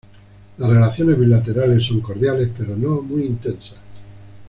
Las 0.57 0.67
relaciones 0.67 1.19
bilaterales 1.19 1.85
son 1.85 2.01
cordiales, 2.01 2.49
pero 2.57 2.75
no 2.75 3.03
muy 3.03 3.23
intensas. 3.23 3.77